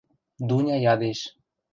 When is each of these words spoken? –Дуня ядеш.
–Дуня 0.47 0.77
ядеш. 0.93 1.19